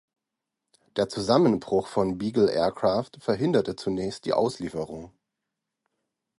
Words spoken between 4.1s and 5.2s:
die Auslieferung.